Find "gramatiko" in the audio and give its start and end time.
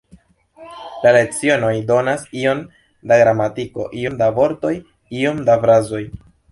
3.23-3.89